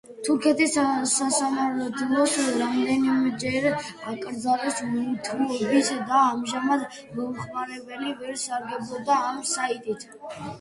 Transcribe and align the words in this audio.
თურქეთის 0.25 0.71
სასამართლომ 1.09 2.23
რამდენიმეჯერ 2.61 3.67
აკრძალა 4.13 4.71
იუთუბი 4.85 5.83
და 5.91 6.23
ამჟამადაც, 6.23 6.97
მომხმარებლები 7.19 8.15
ვერ 8.25 8.41
სარგებლობენ 8.47 9.23
ამ 9.31 9.39
საიტით. 9.53 10.09